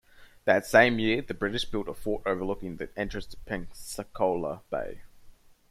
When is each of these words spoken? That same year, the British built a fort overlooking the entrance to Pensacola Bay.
That 0.45 0.65
same 0.65 0.97
year, 0.97 1.21
the 1.21 1.35
British 1.35 1.63
built 1.65 1.87
a 1.87 1.93
fort 1.93 2.23
overlooking 2.25 2.77
the 2.77 2.89
entrance 2.97 3.27
to 3.27 3.37
Pensacola 3.37 4.63
Bay. 4.71 5.03